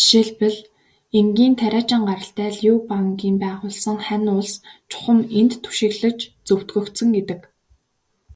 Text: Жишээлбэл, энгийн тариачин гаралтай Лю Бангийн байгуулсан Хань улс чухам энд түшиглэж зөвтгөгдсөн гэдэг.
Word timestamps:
Жишээлбэл, 0.00 0.56
энгийн 1.18 1.54
тариачин 1.60 2.02
гаралтай 2.08 2.50
Лю 2.60 2.72
Бангийн 2.88 3.36
байгуулсан 3.44 3.98
Хань 4.06 4.30
улс 4.36 4.52
чухам 4.90 5.18
энд 5.38 5.52
түшиглэж 5.62 6.18
зөвтгөгдсөн 6.46 7.08
гэдэг. 7.16 7.40